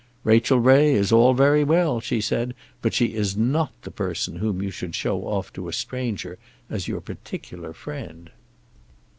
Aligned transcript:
"Rachel 0.23 0.59
Ray 0.59 0.93
is 0.95 1.11
all 1.11 1.35
very 1.35 1.63
well," 1.63 1.99
she 1.99 2.21
said, 2.21 2.55
"but 2.81 2.91
she 2.95 3.13
is 3.13 3.37
not 3.37 3.71
the 3.83 3.91
person 3.91 4.37
whom 4.37 4.59
you 4.59 4.71
should 4.71 4.95
show 4.95 5.27
off 5.27 5.53
to 5.53 5.67
a 5.67 5.73
stranger 5.73 6.39
as 6.71 6.87
your 6.87 7.01
particular 7.01 7.71
friend." 7.71 8.31